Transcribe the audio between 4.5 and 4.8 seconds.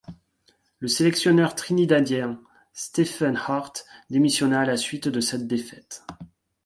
à la